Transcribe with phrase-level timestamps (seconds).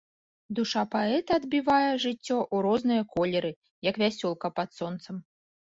[0.59, 3.51] Душа паэта адбівае жыццё ў розныя колеры,
[3.91, 5.15] як вясёлка пад сонцам.